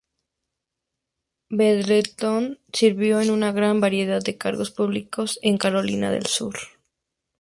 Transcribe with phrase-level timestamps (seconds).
[1.49, 6.55] Middleton sirvió en una gran variedad de cargos públicos en Carolina del Sur.